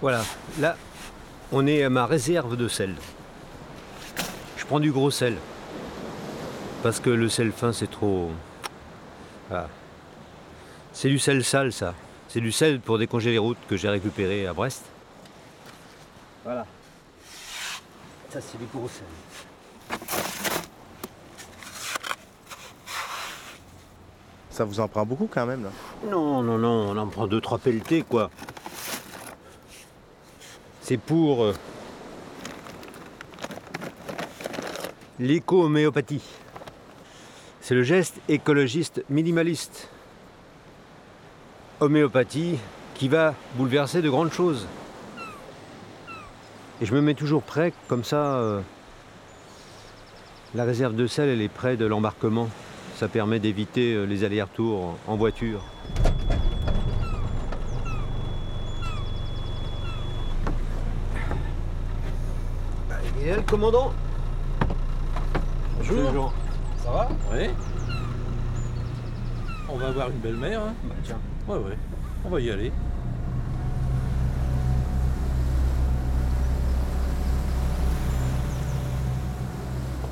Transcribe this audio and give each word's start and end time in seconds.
Voilà, 0.00 0.22
là, 0.60 0.76
on 1.50 1.66
est 1.66 1.82
à 1.82 1.90
ma 1.90 2.06
réserve 2.06 2.56
de 2.56 2.68
sel. 2.68 2.94
Je 4.56 4.64
prends 4.64 4.78
du 4.78 4.92
gros 4.92 5.10
sel. 5.10 5.36
Parce 6.84 7.00
que 7.00 7.10
le 7.10 7.28
sel 7.28 7.50
fin, 7.50 7.72
c'est 7.72 7.90
trop. 7.90 8.30
Voilà. 9.48 9.68
C'est 10.92 11.08
du 11.08 11.18
sel 11.18 11.44
sale, 11.44 11.72
ça. 11.72 11.94
C'est 12.28 12.40
du 12.40 12.52
sel 12.52 12.78
pour 12.80 12.98
décongeler 12.98 13.32
les 13.32 13.38
routes 13.38 13.58
que 13.68 13.76
j'ai 13.76 13.88
récupéré 13.88 14.46
à 14.46 14.52
Brest. 14.52 14.84
Voilà. 16.44 16.64
Ça, 18.30 18.40
c'est 18.40 18.58
du 18.58 18.66
gros 18.66 18.88
sel. 18.88 19.98
Ça 24.50 24.64
vous 24.64 24.78
en 24.78 24.86
prend 24.86 25.06
beaucoup 25.06 25.28
quand 25.32 25.46
même 25.46 25.64
là? 25.64 25.70
Non, 26.08 26.42
non, 26.42 26.58
non, 26.58 26.90
on 26.90 26.96
en 26.96 27.06
prend 27.06 27.26
deux, 27.26 27.40
trois 27.40 27.58
pelletés, 27.58 28.02
quoi. 28.02 28.30
C'est 30.88 30.96
pour 30.96 31.44
euh, 31.44 31.52
l'éco-homéopathie. 35.20 36.22
C'est 37.60 37.74
le 37.74 37.82
geste 37.82 38.22
écologiste 38.26 39.04
minimaliste. 39.10 39.90
Homéopathie 41.80 42.56
qui 42.94 43.08
va 43.08 43.34
bouleverser 43.56 44.00
de 44.00 44.08
grandes 44.08 44.32
choses. 44.32 44.66
Et 46.80 46.86
je 46.86 46.94
me 46.94 47.02
mets 47.02 47.12
toujours 47.12 47.42
prêt, 47.42 47.74
comme 47.86 48.02
ça, 48.02 48.36
euh, 48.36 48.62
la 50.54 50.64
réserve 50.64 50.96
de 50.96 51.06
sel, 51.06 51.28
elle 51.28 51.42
est 51.42 51.50
près 51.50 51.76
de 51.76 51.84
l'embarquement. 51.84 52.48
Ça 52.96 53.08
permet 53.08 53.40
d'éviter 53.40 53.92
euh, 53.92 54.06
les 54.06 54.24
allers-retours 54.24 54.96
en 55.06 55.16
voiture. 55.16 55.62
Et 63.28 63.34
le 63.34 63.42
commandant 63.42 63.92
Bonjour. 65.76 66.32
Ça 66.82 66.90
va? 66.90 67.08
Oui. 67.30 67.50
On 69.68 69.76
va 69.76 69.88
avoir 69.88 70.08
une 70.08 70.16
belle 70.16 70.36
mer. 70.36 70.62
Hein 70.62 70.72
Bah 70.84 70.94
tiens. 71.04 71.18
ouais, 71.46 71.58
ouais. 71.58 71.76
On 72.24 72.30
va 72.30 72.40
y 72.40 72.50
aller. 72.50 72.72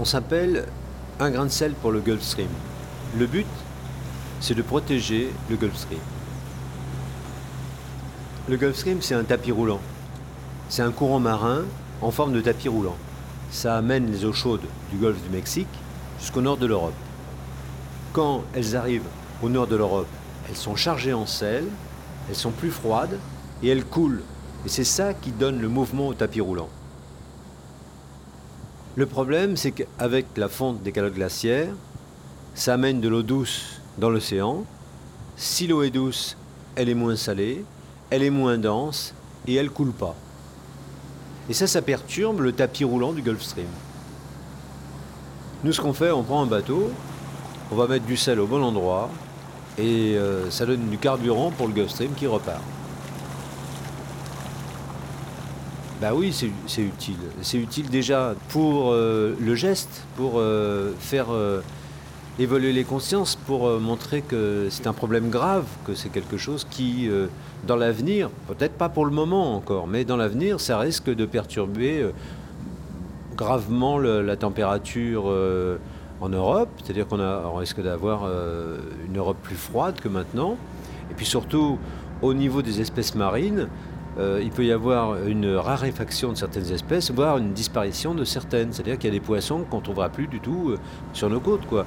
On 0.00 0.06
s'appelle 0.06 0.64
un 1.20 1.30
grain 1.30 1.44
de 1.44 1.50
sel 1.50 1.74
pour 1.74 1.92
le 1.92 2.00
Gulf 2.00 2.22
Stream. 2.22 2.48
Le 3.18 3.26
but, 3.26 3.46
c'est 4.40 4.54
de 4.54 4.62
protéger 4.62 5.30
le 5.50 5.56
Gulf 5.56 5.76
Stream. 5.76 6.00
Le 8.48 8.56
Gulf 8.56 8.78
Stream, 8.78 9.02
c'est 9.02 9.14
un 9.14 9.24
tapis 9.24 9.52
roulant. 9.52 9.80
C'est 10.70 10.80
un 10.80 10.92
courant 10.92 11.20
marin 11.20 11.64
en 12.02 12.10
forme 12.10 12.32
de 12.32 12.40
tapis 12.40 12.68
roulant. 12.68 12.96
Ça 13.50 13.76
amène 13.76 14.10
les 14.10 14.24
eaux 14.24 14.32
chaudes 14.32 14.66
du 14.90 14.96
golfe 14.96 15.22
du 15.22 15.30
Mexique 15.30 15.68
jusqu'au 16.18 16.40
nord 16.40 16.56
de 16.56 16.66
l'Europe. 16.66 16.94
Quand 18.12 18.42
elles 18.54 18.76
arrivent 18.76 19.08
au 19.42 19.48
nord 19.48 19.66
de 19.66 19.76
l'Europe, 19.76 20.08
elles 20.48 20.56
sont 20.56 20.76
chargées 20.76 21.14
en 21.14 21.26
sel, 21.26 21.64
elles 22.28 22.36
sont 22.36 22.50
plus 22.50 22.70
froides 22.70 23.18
et 23.62 23.68
elles 23.68 23.84
coulent. 23.84 24.22
Et 24.66 24.68
c'est 24.68 24.84
ça 24.84 25.14
qui 25.14 25.30
donne 25.30 25.60
le 25.60 25.68
mouvement 25.68 26.08
au 26.08 26.14
tapis 26.14 26.40
roulant. 26.40 26.68
Le 28.94 29.06
problème, 29.06 29.56
c'est 29.56 29.72
qu'avec 29.72 30.26
la 30.36 30.48
fonte 30.48 30.82
des 30.82 30.92
calottes 30.92 31.14
glaciaires, 31.14 31.72
ça 32.54 32.74
amène 32.74 33.00
de 33.00 33.08
l'eau 33.08 33.22
douce 33.22 33.80
dans 33.96 34.10
l'océan. 34.10 34.64
Si 35.36 35.66
l'eau 35.66 35.82
est 35.82 35.90
douce, 35.90 36.36
elle 36.76 36.90
est 36.90 36.94
moins 36.94 37.16
salée, 37.16 37.64
elle 38.10 38.22
est 38.22 38.30
moins 38.30 38.58
dense 38.58 39.14
et 39.46 39.54
elle 39.54 39.70
coule 39.70 39.92
pas. 39.92 40.14
Et 41.48 41.54
ça, 41.54 41.66
ça 41.66 41.82
perturbe 41.82 42.40
le 42.40 42.52
tapis 42.52 42.84
roulant 42.84 43.12
du 43.12 43.22
Gulf 43.22 43.42
Stream. 43.42 43.66
Nous, 45.64 45.72
ce 45.72 45.80
qu'on 45.80 45.92
fait, 45.92 46.10
on 46.10 46.22
prend 46.22 46.42
un 46.42 46.46
bateau, 46.46 46.90
on 47.70 47.76
va 47.76 47.86
mettre 47.86 48.04
du 48.04 48.16
sel 48.16 48.40
au 48.40 48.46
bon 48.46 48.62
endroit 48.62 49.10
et 49.78 50.14
euh, 50.16 50.50
ça 50.50 50.66
donne 50.66 50.88
du 50.88 50.98
carburant 50.98 51.50
pour 51.50 51.66
le 51.66 51.72
Gulf 51.72 51.90
Stream 51.90 52.12
qui 52.14 52.26
repart. 52.26 52.60
Bah 56.00 56.12
oui, 56.14 56.34
c'est 56.66 56.82
utile. 56.82 57.16
C'est 57.42 57.58
utile 57.58 57.88
déjà 57.88 58.34
pour 58.48 58.90
euh, 58.90 59.36
le 59.40 59.54
geste, 59.54 60.04
pour 60.16 60.32
euh, 60.36 60.92
faire 60.98 61.26
évoluer 62.38 62.72
les 62.72 62.84
consciences, 62.84 63.36
pour 63.36 63.66
euh, 63.66 63.78
montrer 63.78 64.22
que 64.22 64.68
c'est 64.70 64.86
un 64.86 64.92
problème 64.92 65.28
grave, 65.28 65.64
que 65.86 65.94
c'est 65.94 66.08
quelque 66.08 66.36
chose 66.36 66.66
qui, 66.68 67.08
euh, 67.08 67.26
dans 67.66 67.76
l'avenir, 67.76 68.30
peut-être 68.48 68.74
pas 68.74 68.88
pour 68.88 69.04
le 69.04 69.10
moment 69.10 69.54
encore, 69.54 69.86
mais 69.86 70.04
dans 70.04 70.16
l'avenir, 70.16 70.60
ça 70.60 70.78
risque 70.78 71.10
de 71.14 71.26
perturber 71.26 72.00
euh, 72.00 72.12
gravement 73.36 73.98
la 73.98 74.36
température 74.36 75.24
en 76.20 76.28
Europe. 76.28 76.68
C'est-à-dire 76.76 77.08
qu'on 77.08 77.56
risque 77.56 77.82
d'avoir 77.82 78.26
une 79.08 79.16
Europe 79.16 79.38
plus 79.42 79.56
froide 79.56 79.98
que 80.00 80.08
maintenant. 80.08 80.58
Et 81.10 81.14
puis 81.14 81.24
surtout, 81.24 81.78
au 82.20 82.34
niveau 82.34 82.60
des 82.60 82.82
espèces 82.82 83.14
marines, 83.14 83.68
il 84.18 84.50
peut 84.50 84.66
y 84.66 84.70
avoir 84.70 85.16
une 85.26 85.56
raréfaction 85.56 86.30
de 86.30 86.36
certaines 86.36 86.70
espèces, 86.70 87.10
voire 87.10 87.38
une 87.38 87.54
disparition 87.54 88.14
de 88.14 88.24
certaines. 88.24 88.70
C'est-à-dire 88.74 88.98
qu'il 88.98 89.08
y 89.08 89.16
a 89.16 89.18
des 89.18 89.24
poissons 89.24 89.64
qu'on 89.68 89.78
ne 89.78 89.82
trouvera 89.82 90.10
plus 90.10 90.26
du 90.26 90.38
tout 90.38 90.74
sur 91.14 91.30
nos 91.30 91.40
côtes. 91.40 91.66
Quoi. 91.66 91.86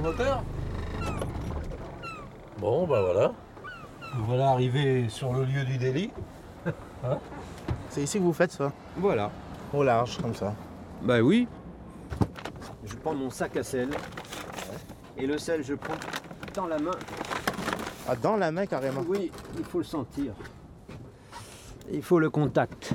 Moteur 0.00 0.42
Bon, 2.58 2.86
bah 2.86 3.02
voilà. 3.02 3.32
Nous 4.16 4.24
voilà 4.24 4.50
arrivés 4.50 5.08
sur 5.08 5.32
le 5.32 5.44
lieu 5.44 5.64
du 5.64 5.76
délit. 5.76 6.10
C'est 7.90 8.02
ici 8.02 8.18
que 8.18 8.24
vous 8.24 8.32
faites 8.32 8.52
ça 8.52 8.72
Voilà. 8.96 9.30
Au 9.74 9.82
large, 9.82 10.18
comme 10.20 10.34
ça. 10.34 10.54
Bah 11.02 11.20
oui. 11.20 11.46
Je 12.84 12.96
prends 12.96 13.14
mon 13.14 13.28
sac 13.30 13.56
à 13.56 13.62
sel. 13.62 13.90
Et 15.18 15.26
le 15.26 15.36
sel, 15.36 15.62
je 15.62 15.74
prends 15.74 15.94
dans 16.54 16.66
la 16.66 16.78
main. 16.78 16.96
Ah, 18.08 18.16
dans 18.16 18.36
la 18.36 18.50
main 18.50 18.64
carrément. 18.66 19.02
Oui, 19.06 19.30
il 19.58 19.64
faut 19.64 19.78
le 19.78 19.84
sentir. 19.84 20.32
Il 21.92 22.02
faut 22.02 22.18
le 22.18 22.30
contact. 22.30 22.94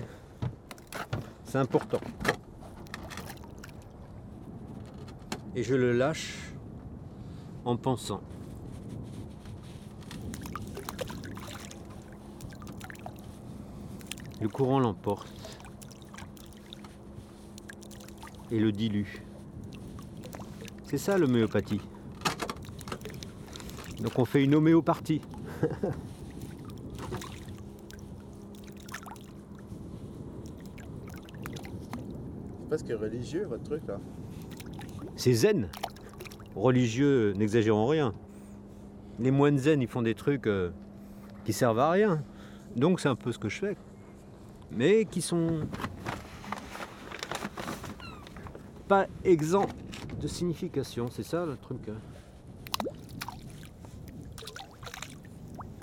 C'est 1.44 1.59
important. 1.59 2.01
Et 5.55 5.63
je 5.63 5.75
le 5.75 5.91
lâche 5.91 6.45
en 7.65 7.75
pensant. 7.75 8.21
Le 14.39 14.47
courant 14.47 14.79
l'emporte 14.79 15.27
et 18.51 18.59
le 18.59 18.71
dilue. 18.71 19.23
C'est 20.85 20.99
ça 20.99 21.17
l'homéopathie. 21.17 21.81
Donc 23.99 24.19
on 24.19 24.25
fait 24.25 24.43
une 24.43 24.53
homéopathie. 24.53 25.21
C'est 32.59 32.83
presque 32.83 32.99
religieux 32.99 33.45
votre 33.45 33.63
truc 33.63 33.81
là. 33.87 33.99
C'est 35.15 35.33
zen. 35.33 35.69
Religieux, 36.55 37.33
n'exagérons 37.33 37.85
rien. 37.88 38.13
Les 39.19 39.31
moines 39.31 39.57
zen, 39.57 39.81
ils 39.81 39.88
font 39.88 40.01
des 40.01 40.16
trucs 40.16 40.47
euh, 40.47 40.71
qui 41.43 41.53
servent 41.53 41.79
à 41.79 41.91
rien. 41.91 42.23
Donc 42.75 42.99
c'est 42.99 43.09
un 43.09 43.16
peu 43.16 43.31
ce 43.31 43.39
que 43.39 43.49
je 43.49 43.59
fais. 43.59 43.77
Mais 44.71 45.05
qui 45.05 45.21
sont 45.21 45.62
pas 48.88 49.07
exempts 49.24 49.69
de 50.21 50.27
signification. 50.27 51.07
C'est 51.09 51.24
ça 51.24 51.45
le 51.45 51.57
truc. 51.57 51.89
hein. 51.89 52.89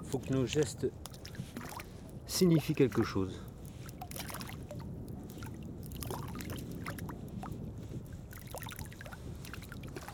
Faut 0.05 0.19
que 0.19 0.33
nos 0.33 0.47
gestes 0.47 0.91
signifient 2.27 2.75
quelque 2.75 3.03
chose. 3.03 3.41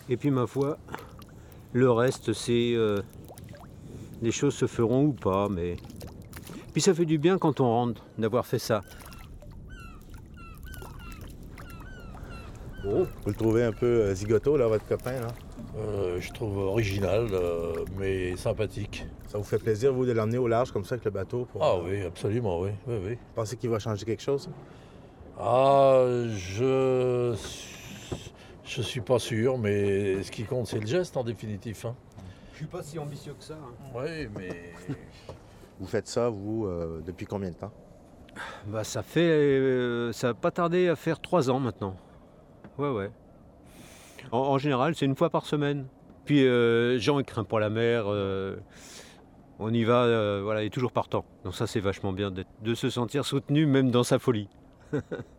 Et 0.08 0.16
puis 0.16 0.30
ma 0.30 0.46
foi, 0.46 0.78
le 1.72 1.90
reste 1.90 2.32
c'est 2.32 2.72
euh, 2.74 3.02
les 4.22 4.30
choses 4.30 4.54
se 4.54 4.66
feront 4.66 5.04
ou 5.06 5.12
pas, 5.12 5.48
mais 5.48 5.76
puis 6.72 6.82
ça 6.82 6.94
fait 6.94 7.04
du 7.06 7.18
bien 7.18 7.38
quand 7.38 7.60
on 7.60 7.68
rentre 7.68 8.04
d'avoir 8.18 8.46
fait 8.46 8.58
ça. 8.58 8.82
Bon, 12.84 13.06
Vous 13.22 13.28
le 13.30 13.34
trouvez 13.34 13.64
un 13.64 13.72
peu 13.72 13.86
euh, 13.86 14.14
zigoto 14.14 14.56
là, 14.56 14.66
votre 14.68 14.86
copain 14.86 15.20
là? 15.20 15.28
Euh, 15.76 16.20
je 16.20 16.32
trouve 16.32 16.56
original, 16.58 17.26
euh, 17.32 17.84
mais 17.98 18.36
sympathique. 18.36 19.06
Ça 19.26 19.38
vous 19.38 19.44
fait 19.44 19.58
plaisir 19.58 19.92
vous 19.92 20.06
de 20.06 20.12
l'emmener 20.12 20.38
au 20.38 20.48
large 20.48 20.72
comme 20.72 20.84
ça 20.84 20.94
avec 20.94 21.04
le 21.04 21.10
bateau 21.10 21.46
pour 21.52 21.62
Ah 21.62 21.76
oui, 21.78 22.02
absolument, 22.02 22.60
oui. 22.60 22.70
oui, 22.86 22.96
oui. 23.04 23.18
Pensez 23.34 23.56
qu'il 23.56 23.70
va 23.70 23.78
changer 23.78 24.04
quelque 24.04 24.22
chose? 24.22 24.48
Ah, 25.38 26.04
je. 26.36 27.34
Je 28.68 28.82
suis 28.82 29.00
pas 29.00 29.18
sûr, 29.18 29.56
mais 29.58 30.22
ce 30.22 30.30
qui 30.30 30.44
compte, 30.44 30.66
c'est 30.66 30.78
le 30.78 30.86
geste 30.86 31.16
en 31.16 31.24
définitif. 31.24 31.86
hein. 31.86 31.96
suis 32.54 32.66
pas 32.66 32.82
si 32.82 32.98
ambitieux 32.98 33.34
que 33.38 33.42
ça. 33.42 33.54
hein. 33.54 33.74
Oui, 33.94 34.28
mais 34.36 34.72
Vous 35.80 35.86
faites 35.86 36.06
ça, 36.06 36.28
vous, 36.28 36.66
euh, 36.66 37.02
depuis 37.06 37.24
combien 37.24 37.50
de 37.50 37.54
temps? 37.54 37.72
Bah, 38.66 38.84
ça 38.84 39.02
fait. 39.02 39.20
euh, 39.30 40.12
ça 40.12 40.28
va 40.28 40.34
pas 40.34 40.50
tarder 40.50 40.88
à 40.88 40.96
faire 40.96 41.18
trois 41.20 41.48
ans 41.50 41.60
maintenant. 41.60 41.96
Ouais, 42.76 42.90
ouais. 42.90 43.10
En, 44.32 44.38
en 44.38 44.58
général, 44.58 44.94
c'est 44.94 45.06
une 45.06 45.16
fois 45.16 45.30
par 45.30 45.46
semaine. 45.46 45.86
Puis 46.26 46.46
euh, 46.46 46.98
Jean, 46.98 47.18
il 47.20 47.24
craint 47.24 47.44
pour 47.44 47.60
la 47.60 47.70
mer. 47.70 48.04
euh, 48.06 48.56
on 49.58 49.72
y 49.72 49.82
va, 49.84 50.02
euh, 50.04 50.40
voilà, 50.44 50.62
il 50.62 50.66
est 50.66 50.70
toujours 50.70 50.92
partant. 50.92 51.24
Donc, 51.42 51.54
ça, 51.54 51.66
c'est 51.66 51.80
vachement 51.80 52.12
bien 52.12 52.30
de 52.30 52.74
se 52.74 52.90
sentir 52.90 53.24
soutenu, 53.24 53.64
même 53.66 53.90
dans 53.90 54.04
sa 54.04 54.18
folie. 54.18 54.48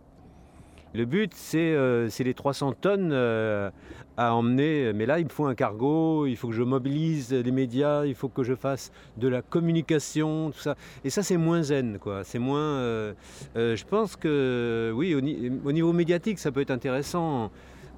Le 0.95 1.05
but, 1.05 1.33
c'est 1.35 1.73
euh, 1.75 2.09
les 2.19 2.33
300 2.33 2.73
tonnes 2.73 3.11
euh, 3.13 3.69
à 4.17 4.33
emmener. 4.33 4.91
Mais 4.93 5.05
là, 5.05 5.19
il 5.19 5.25
me 5.25 5.29
faut 5.29 5.45
un 5.45 5.53
cargo, 5.53 6.25
il 6.25 6.35
faut 6.35 6.47
que 6.47 6.53
je 6.55 6.63
mobilise 6.63 7.31
les 7.31 7.51
médias, 7.51 8.05
il 8.05 8.15
faut 8.15 8.27
que 8.27 8.41
je 8.43 8.55
fasse 8.55 8.91
de 9.17 9.27
la 9.27 9.43
communication, 9.43 10.49
tout 10.49 10.59
ça. 10.59 10.75
Et 11.03 11.11
ça, 11.11 11.21
c'est 11.21 11.37
moins 11.37 11.61
zen, 11.61 11.99
quoi. 11.99 12.23
C'est 12.23 12.39
moins. 12.39 12.59
euh, 12.59 13.13
je 13.55 13.83
pense 13.85 14.15
que, 14.15 14.91
oui, 14.95 15.13
au, 15.13 15.21
ni- 15.21 15.51
au 15.63 15.71
niveau 15.71 15.93
médiatique, 15.93 16.39
ça 16.39 16.51
peut 16.51 16.61
être 16.61 16.71
intéressant. 16.71 17.51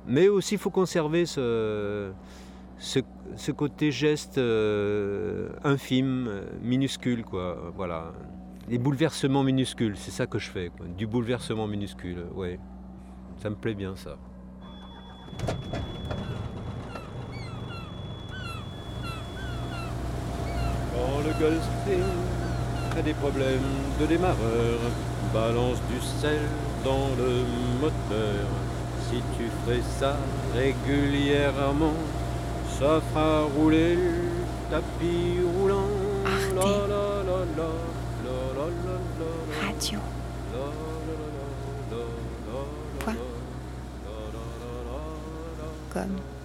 Mais 0.06 0.28
aussi, 0.28 0.56
il 0.56 0.60
faut 0.60 0.70
conserver 0.72 1.26
ce, 1.26 2.12
côté 3.56 3.92
geste 3.92 4.38
infime, 5.64 6.30
minuscule, 6.62 7.24
quoi. 7.24 7.72
Voilà. 7.76 8.12
Les 8.70 8.78
bouleversements 8.78 9.44
minuscules, 9.44 9.96
c'est 9.98 10.12
ça 10.12 10.28
que 10.28 10.40
je 10.40 10.50
fais. 10.50 10.72
Du 10.98 11.08
bouleversement 11.08 11.68
minuscule, 11.68 12.26
ouais. 12.36 12.60
Ça 13.42 13.50
me 13.50 13.56
plaît 13.56 13.74
bien 13.74 13.96
ça. 13.96 14.18
Quand 20.94 21.18
le 21.26 21.34
Gulfstream 21.40 22.06
a 22.96 23.02
des 23.02 23.14
problèmes 23.14 23.60
de 24.00 24.06
démarreur, 24.06 24.80
balance 25.34 25.80
du 25.90 26.00
sel 26.02 26.42
dans 26.86 27.10
le 27.18 27.44
moteur. 27.82 28.46
Si 29.10 29.24
tu 29.38 29.50
fais 29.66 29.82
ça 30.00 30.16
régulièrement, 30.54 31.96
ça 32.78 33.02
fera 33.12 33.46
rouler 33.58 33.96
le 33.96 34.22
tapis 34.70 35.40
roulant. 35.58 35.90
Arte. 36.26 36.56
La, 36.56 37.24
la, 37.26 37.46
la, 37.58 37.72
Radio. 39.66 40.00
welcome. 45.94 46.41